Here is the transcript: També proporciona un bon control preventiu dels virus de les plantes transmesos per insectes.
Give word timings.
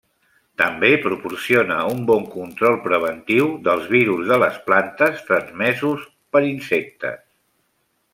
També 0.59 0.87
proporciona 1.01 1.75
un 1.89 1.99
bon 2.07 2.23
control 2.31 2.77
preventiu 2.87 3.51
dels 3.67 3.85
virus 3.97 4.25
de 4.31 4.39
les 4.45 4.57
plantes 4.71 5.21
transmesos 5.29 6.09
per 6.37 6.43
insectes. 6.55 7.21